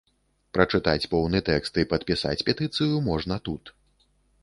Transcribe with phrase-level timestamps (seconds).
[0.57, 3.63] Прачытаць поўны тэкст і падпісаць петыцыю можна тут.